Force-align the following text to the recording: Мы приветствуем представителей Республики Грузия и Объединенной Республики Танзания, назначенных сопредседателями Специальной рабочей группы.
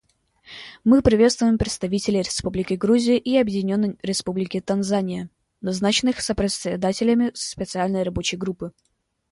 Мы 0.83 1.03
приветствуем 1.03 1.59
представителей 1.59 2.23
Республики 2.23 2.73
Грузия 2.73 3.19
и 3.19 3.37
Объединенной 3.37 3.99
Республики 4.01 4.59
Танзания, 4.59 5.29
назначенных 5.61 6.21
сопредседателями 6.21 7.29
Специальной 7.35 8.01
рабочей 8.01 8.37
группы. 8.37 8.71